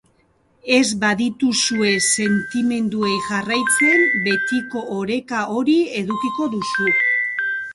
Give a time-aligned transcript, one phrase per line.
[0.75, 6.91] Ez badiezue sentimenduei jarraitzen, betiko oreka hori edukiko duzu.